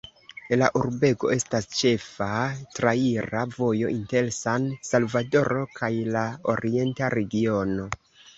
La 0.59 0.67
urbego 0.77 1.27
estas 1.33 1.67
ĉefa 1.79 2.29
traira 2.77 3.43
vojo 3.57 3.91
inter 3.97 4.31
San-Salvadoro 4.39 5.61
kaj 5.81 5.91
la 6.17 6.25
orienta 6.57 7.13
regiono. 7.17 7.87